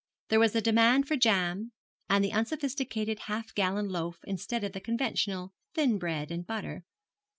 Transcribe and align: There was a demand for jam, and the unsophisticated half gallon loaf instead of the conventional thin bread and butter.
There 0.29 0.39
was 0.39 0.55
a 0.55 0.61
demand 0.63 1.07
for 1.07 1.15
jam, 1.15 1.73
and 2.09 2.23
the 2.25 2.33
unsophisticated 2.33 3.19
half 3.27 3.53
gallon 3.53 3.87
loaf 3.87 4.17
instead 4.23 4.63
of 4.63 4.73
the 4.73 4.81
conventional 4.81 5.53
thin 5.75 5.99
bread 5.99 6.31
and 6.31 6.43
butter. 6.43 6.81